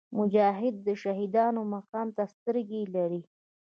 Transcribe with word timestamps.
مجاهد 0.19 0.75
د 0.87 0.89
شهیدانو 1.01 1.61
مقام 1.75 2.07
ته 2.15 2.23
سترګې 2.33 2.81
لري. 2.95 3.21